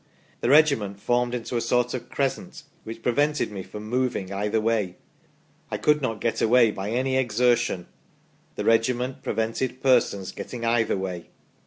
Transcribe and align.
The 0.39 0.49
regiment 0.49 0.99
formed 0.99 1.35
into 1.35 1.55
a 1.57 1.61
sort 1.61 1.93
of 1.93 2.09
crescent, 2.09 2.63
which 2.85 3.03
prevented 3.03 3.51
me 3.51 3.61
from 3.61 3.83
moving 3.87 4.33
either 4.33 4.59
way. 4.59 4.95
I 5.69 5.77
could 5.77 6.01
not 6.01 6.19
get 6.19 6.41
away 6.41 6.71
by 6.71 6.89
any 6.89 7.17
exertion. 7.17 7.85
The 8.55 8.65
regiment 8.65 9.21
prevented 9.21 9.83
persons 9.83 10.31
getting 10.31 10.65
either 10.65 10.97
way 10.97 11.29